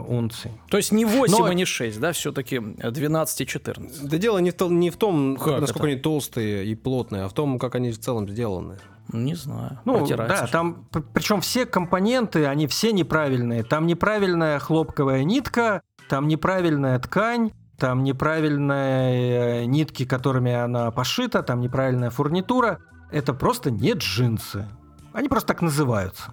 [0.08, 0.50] унций.
[0.68, 1.50] То есть не 8 Но...
[1.50, 4.08] и не 6, да, все-таки 12 и 14.
[4.08, 5.92] Да дело не в, том, не в том, как насколько это?
[5.92, 8.78] они толстые и плотные, а в том, как они в целом сделаны.
[9.12, 9.80] Не знаю.
[9.84, 13.64] Ну, да, там, причем все компоненты, они все неправильные.
[13.64, 21.60] Там неправильная хлопковая нитка, там неправильная ткань, там неправильные э, нитки, которыми она пошита, там
[21.60, 22.78] неправильная фурнитура.
[23.10, 24.68] Это просто не джинсы.
[25.12, 26.32] Они просто так называются.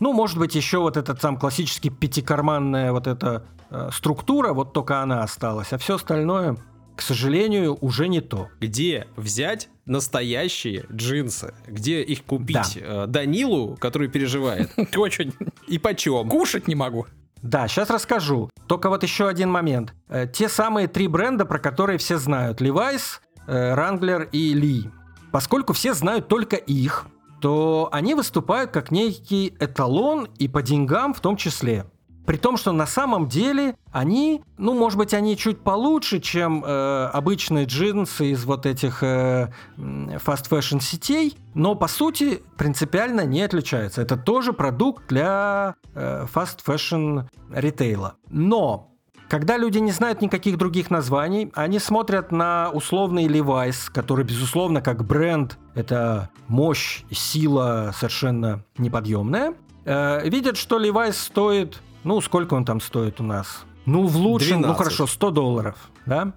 [0.00, 5.00] Ну, может быть, еще вот этот сам классический пятикарманная вот эта э, структура, вот только
[5.00, 6.56] она осталась, а все остальное,
[6.94, 8.48] к сожалению, уже не то.
[8.60, 11.54] Где взять настоящие джинсы?
[11.66, 12.78] Где их купить?
[12.80, 13.04] Да.
[13.04, 14.70] Э, Данилу, который переживает.
[14.96, 15.32] Очень.
[15.68, 16.28] И почем?
[16.28, 17.06] Кушать не могу.
[17.42, 18.50] Да, сейчас расскажу.
[18.66, 19.94] Только вот еще один момент.
[20.08, 22.60] Э, те самые три бренда, про которые все знают.
[22.60, 24.90] Levi's, э, Wrangler и Lee.
[25.30, 27.06] Поскольку все знают только их,
[27.40, 31.86] то они выступают как некий эталон и по деньгам в том числе.
[32.28, 37.06] При том, что на самом деле они, ну, может быть, они чуть получше, чем э,
[37.10, 44.02] обычные джинсы из вот этих э, fast fashion сетей, но по сути принципиально не отличаются.
[44.02, 48.16] Это тоже продукт для э, fast fashion ритейла.
[48.28, 48.90] Но
[49.30, 55.02] когда люди не знают никаких других названий, они смотрят на условный Levi's, который, безусловно, как
[55.02, 59.54] бренд, это мощь, сила совершенно неподъемная.
[59.86, 63.64] Э, видят, что Levi's стоит ну, сколько он там стоит у нас?
[63.86, 64.66] Ну, в лучшем, 12.
[64.66, 66.32] ну хорошо, 100 долларов, да?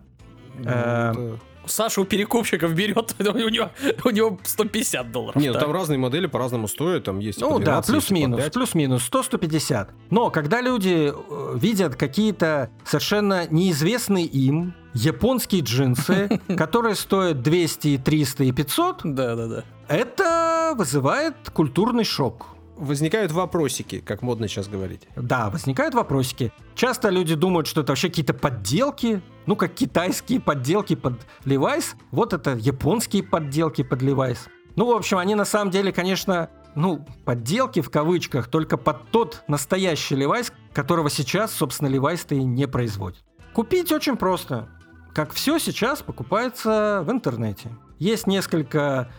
[0.58, 3.70] Ну, э, Саша у перекупщиков берет, у него,
[4.04, 5.36] у него 150 долларов.
[5.42, 5.60] Нет, да?
[5.60, 9.90] там разные модели по-разному стоят, там есть Ну да, плюс-минус, плюс-минус, 100-150.
[10.10, 18.44] Но когда люди э, видят какие-то совершенно неизвестные им японские джинсы, которые стоят 200, 300
[18.46, 19.64] и 500, да, да, да.
[19.88, 22.48] это вызывает культурный шок
[22.82, 25.08] возникают вопросики, как модно сейчас говорить.
[25.16, 26.52] Да, возникают вопросики.
[26.76, 31.96] Часто люди думают, что это вообще какие-то подделки, ну, как китайские подделки под Levi's.
[32.12, 34.40] Вот это японские подделки под Levi's.
[34.76, 39.44] Ну, в общем, они на самом деле, конечно, ну, подделки в кавычках, только под тот
[39.48, 43.24] настоящий Levi's, которого сейчас, собственно, Levi's-то и не производит.
[43.54, 44.70] Купить очень просто.
[45.14, 47.70] Как все сейчас покупается в интернете.
[48.00, 49.12] Есть несколько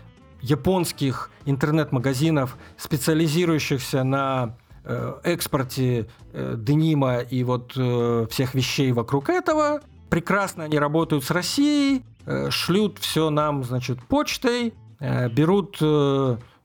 [0.42, 9.80] японских интернет-магазинов, специализирующихся на э, экспорте э, денима и вот э, всех вещей вокруг этого.
[10.10, 12.04] Прекрасно они работают с Россией,
[12.50, 15.78] шлют все нам, значит, почтой, берут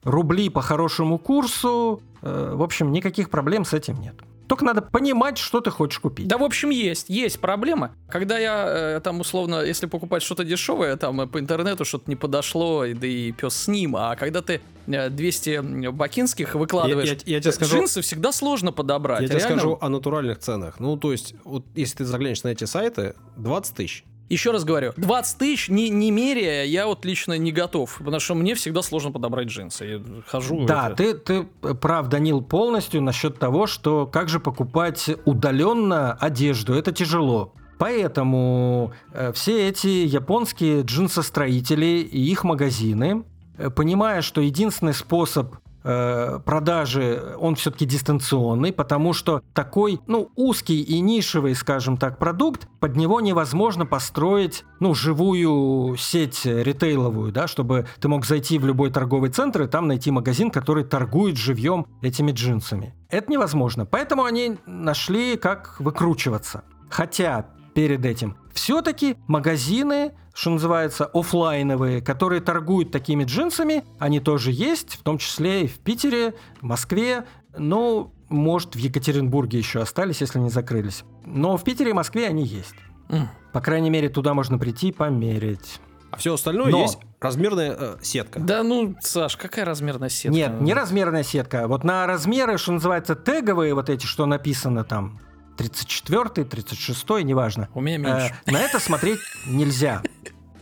[0.03, 2.01] рубли по хорошему курсу.
[2.21, 4.15] В общем, никаких проблем с этим нет.
[4.47, 6.27] Только надо понимать, что ты хочешь купить.
[6.27, 7.10] Да, в общем, есть.
[7.10, 7.91] Есть проблема.
[8.10, 8.65] Когда я
[8.97, 12.93] э, там, условно, если покупать что-то дешевое, там э, по интернету что-то не подошло, и,
[12.93, 13.95] да и пес с ним.
[13.95, 18.71] А когда ты э, 200 бакинских выкладываешь, Я- я- я тебе скажу- джинсы всегда сложно
[18.71, 19.21] подобрать.
[19.21, 19.57] Я тебе Реально.
[19.60, 20.79] скажу о натуральных ценах.
[20.79, 24.03] Ну, то есть, вот если ты заглянешь на эти сайты, 20 тысяч.
[24.29, 27.97] Еще раз говорю, 20 тысяч, не, не меряя, я вот лично не готов.
[27.99, 29.85] Потому что мне всегда сложно подобрать джинсы.
[29.85, 30.65] Я хожу...
[30.65, 36.73] Да, это- ты, ты прав, Данил, полностью насчет того, что как же покупать удаленно одежду,
[36.73, 37.53] это тяжело.
[37.77, 43.23] Поэтому э, все эти японские джинсостроители и их магазины,
[43.57, 45.55] э, понимая, что единственный способ
[45.88, 52.67] э, продажи, он все-таки дистанционный, потому что такой, ну, узкий и нишевый, скажем так, продукт,
[52.80, 58.91] под него невозможно построить, ну, живую сеть ритейловую, да, чтобы ты мог зайти в любой
[58.91, 62.93] торговый центр и там найти магазин, который торгует живьем этими джинсами.
[63.10, 63.86] Это невозможно.
[63.86, 66.63] Поэтому они нашли, как выкручиваться.
[66.89, 74.95] Хотя перед этим все-таки магазины, что называется, оффлайновые, которые торгуют такими джинсами, они тоже есть,
[74.95, 80.39] в том числе и в Питере, в Москве, ну, может, в Екатеринбурге еще остались, если
[80.39, 81.03] не закрылись.
[81.23, 82.73] Но в Питере и Москве они есть.
[83.09, 83.29] М.
[83.53, 85.79] По крайней мере, туда можно прийти померить.
[86.09, 88.39] А все остальное Но- есть размерная э, сетка.
[88.39, 90.35] Да ну, Саш, какая размерная сетка?
[90.35, 91.67] Нет, не размерная сетка.
[91.67, 95.19] Вот на размеры, что называется, теговые, вот эти, что написано там,
[95.57, 97.69] 34 36 неважно.
[97.73, 98.35] У меня меньше.
[98.45, 100.01] Э, на это смотреть нельзя.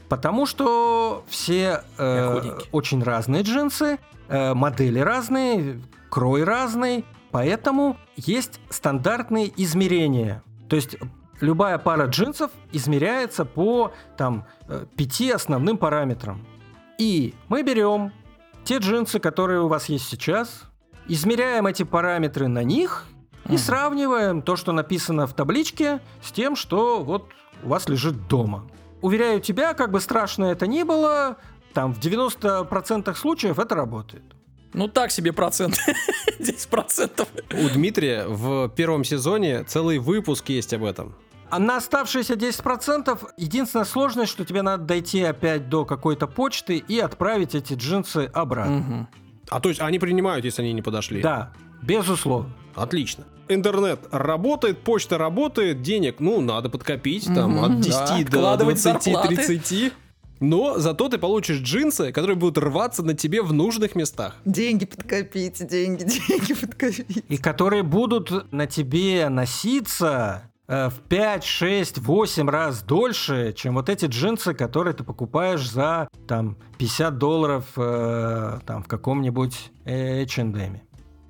[0.09, 9.51] Потому что все э, очень разные джинсы, э, модели разные, крой разный, поэтому есть стандартные
[9.61, 10.43] измерения.
[10.69, 10.97] То есть
[11.41, 16.45] любая пара джинсов измеряется по там э, пяти основным параметрам.
[16.97, 18.13] И мы берем
[18.63, 20.63] те джинсы, которые у вас есть сейчас,
[21.07, 23.05] измеряем эти параметры на них
[23.49, 27.29] и сравниваем то, что написано в табличке, с тем, что вот
[27.63, 28.67] у вас лежит дома.
[29.01, 31.37] Уверяю тебя, как бы страшно это ни было,
[31.73, 34.23] там в 90% случаев это работает.
[34.73, 35.77] Ну так себе процент.
[36.39, 37.27] 10 процентов.
[37.53, 41.15] У Дмитрия в первом сезоне целый выпуск есть об этом.
[41.49, 46.99] А на оставшиеся 10% единственная сложность, что тебе надо дойти опять до какой-то почты и
[46.99, 48.77] отправить эти джинсы обратно.
[48.77, 49.07] Мгм.
[49.49, 51.21] А то есть они принимают, если они не подошли.
[51.21, 52.51] Да, безусловно.
[52.75, 53.25] Отлично.
[53.47, 58.79] Интернет работает, почта работает, денег, ну, надо подкопить, там, Мгм, от да, 10 до откладывать
[58.79, 59.35] зарплаты.
[59.35, 59.93] 20-30.
[60.39, 64.35] Но зато ты получишь джинсы, которые будут рваться на тебе в нужных местах.
[64.45, 67.23] Деньги подкопить, деньги, деньги подкопить.
[67.29, 73.87] И которые будут на тебе носиться э, в 5, 6, 8 раз дольше, чем вот
[73.87, 80.81] эти джинсы, которые ты покупаешь за там 50 долларов э, там в каком-нибудь H&M.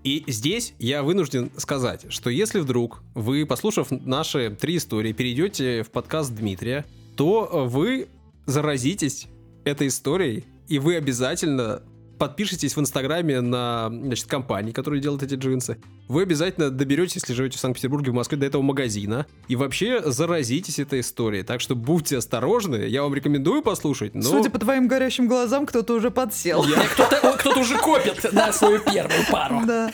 [0.06, 5.89] И здесь я вынужден сказать, что если вдруг вы, послушав наши три истории, перейдете в
[5.89, 6.86] подкаст Дмитрия,
[7.18, 8.08] то вы
[8.46, 9.26] заразитесь
[9.63, 11.82] этой историей, и вы обязательно
[12.17, 15.78] подпишитесь в Инстаграме на значит, компании, которые делают эти джинсы.
[16.08, 19.25] Вы обязательно доберетесь, если живете в Санкт-Петербурге, в Москве, до этого магазина.
[19.47, 21.43] И вообще заразитесь этой историей.
[21.43, 22.78] Так что будьте осторожны.
[22.88, 24.15] Я вам рекомендую послушать.
[24.15, 24.21] Но...
[24.21, 26.63] Судя по твоим горящим глазам, кто-то уже подсел.
[26.93, 29.62] Кто-то кто-то уже копит на свою первую пару.
[29.65, 29.91] Да.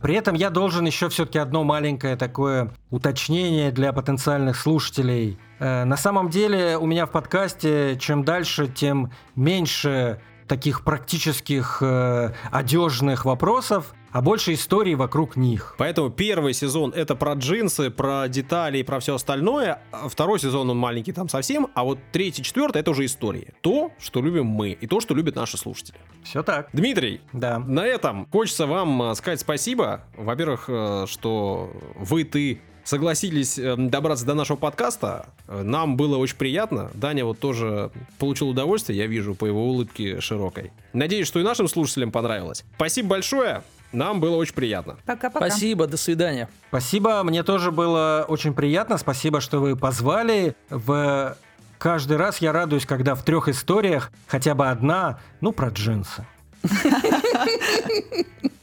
[0.00, 5.38] При этом я должен еще все-таки одно маленькое такое уточнение для потенциальных слушателей.
[5.58, 10.20] Э, на самом деле у меня в подкасте чем дальше, тем меньше
[10.50, 15.76] таких практических э, одежных вопросов, а больше историй вокруг них.
[15.78, 19.80] Поэтому первый сезон это про джинсы, про детали и про все остальное.
[19.92, 23.54] А Второй сезон он маленький там совсем, а вот третий, четвертый это уже истории.
[23.60, 25.98] То, что любим мы, и то, что любят наши слушатели.
[26.24, 26.68] Все так.
[26.72, 27.60] Дмитрий, Да.
[27.60, 30.02] на этом хочется вам э, сказать спасибо.
[30.16, 32.60] Во-первых, э, что вы, ты
[32.90, 35.26] согласились э, добраться до нашего подкаста.
[35.46, 36.90] Э, Нам было очень приятно.
[36.94, 40.72] Даня вот тоже получил удовольствие, я вижу по его улыбке широкой.
[40.92, 42.64] Надеюсь, что и нашим слушателям понравилось.
[42.74, 43.62] Спасибо большое.
[43.92, 44.96] Нам было очень приятно.
[45.06, 45.48] Пока-пока.
[45.48, 46.48] Спасибо, до свидания.
[46.68, 48.98] Спасибо, мне тоже было очень приятно.
[48.98, 50.54] Спасибо, что вы позвали.
[50.68, 51.36] В
[51.78, 56.26] каждый раз я радуюсь, когда в трех историях хотя бы одна, ну, про джинсы.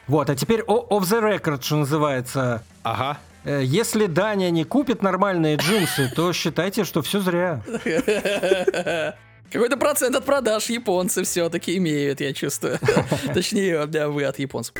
[0.07, 2.63] Вот, а теперь о- off the record, что называется.
[2.83, 3.17] Ага.
[3.47, 7.63] Э, Если Даня не купит нормальные джинсы, то считайте, что все зря.
[9.51, 12.77] Какой-то процент от продаж японцы все-таки имеют, я чувствую.
[13.33, 14.75] Точнее, вы от японцев.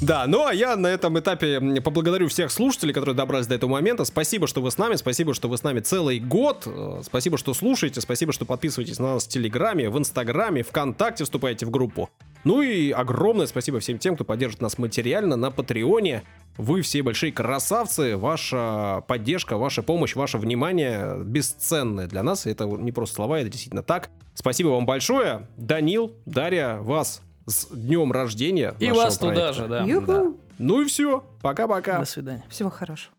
[0.00, 4.04] Да, ну а я на этом этапе поблагодарю всех слушателей, которые добрались до этого момента.
[4.04, 6.62] Спасибо, что вы с нами, спасибо, что вы с нами целый год.
[6.66, 11.66] Э, Спасибо, что слушаете, спасибо, что подписываетесь на нас в Телеграме, в Инстаграме, ВКонтакте, вступаете
[11.66, 12.10] в группу.
[12.44, 16.22] Ну и огромное спасибо всем тем, кто поддержит нас материально на Патреоне.
[16.56, 22.46] Вы все большие красавцы, ваша поддержка, ваша помощь, ваше внимание бесценное для нас.
[22.46, 24.10] Это не просто слова, это действительно так.
[24.34, 25.48] Спасибо вам большое.
[25.56, 28.74] Данил, Дарья, вас с днем рождения.
[28.78, 29.52] И вас туда проекта.
[29.52, 29.82] же, да.
[29.84, 30.36] Юху.
[30.58, 31.24] Ну и все.
[31.42, 31.98] Пока-пока.
[31.98, 32.44] До свидания.
[32.48, 33.12] Всего хорошего.